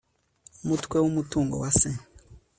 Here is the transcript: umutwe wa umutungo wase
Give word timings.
umutwe 0.63 0.95
wa 0.97 1.07
umutungo 1.11 1.55
wase 1.63 1.89